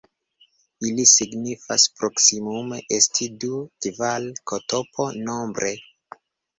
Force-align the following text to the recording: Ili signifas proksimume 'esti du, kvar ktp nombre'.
Ili 0.87 1.05
signifas 1.11 1.85
proksimume 1.99 2.81
'esti 2.83 3.31
du, 3.45 3.63
kvar 3.89 4.29
ktp 4.55 5.09
nombre'. 5.33 5.81